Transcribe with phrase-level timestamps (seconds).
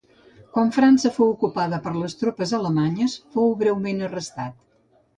[0.53, 4.63] Quan França fou ocupada per les tropes alemanyes, fou breument arrestat.